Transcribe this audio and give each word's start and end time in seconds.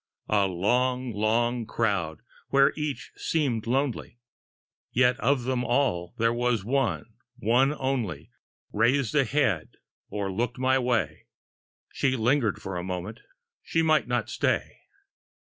A 0.31 0.47
long, 0.47 1.13
long 1.13 1.67
crowd 1.67 2.21
where 2.49 2.73
each 2.75 3.11
seem'd 3.15 3.67
lonely, 3.67 4.17
Yet 4.91 5.19
of 5.19 5.43
them 5.43 5.63
all 5.63 6.15
there 6.17 6.33
was 6.33 6.65
one, 6.65 7.13
one 7.37 7.71
only, 7.77 8.31
Raised 8.73 9.13
a 9.13 9.25
head 9.25 9.75
or 10.09 10.31
look'd 10.31 10.57
my 10.57 10.79
way: 10.79 11.27
She 11.93 12.15
linger'd 12.17 12.57
a 12.65 12.81
moment 12.81 13.19
she 13.61 13.83
might 13.83 14.07
not 14.07 14.27
stay. 14.27 14.79